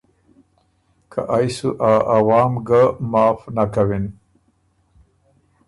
که 1.11 1.21
ا 1.25 1.29
ائ 1.35 1.47
سُو 1.55 1.69
ا 1.91 1.93
عوام 2.15 2.51
ګُده 2.67 2.67
ګه 2.67 2.83
معاف 3.11 3.39
نک 3.55 3.69
کَوِن۔ 3.73 4.05